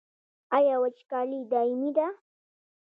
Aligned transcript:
آیا 0.57 0.75
وچکالي 0.83 1.39
دایمي 1.51 1.91
ده؟ 1.97 2.07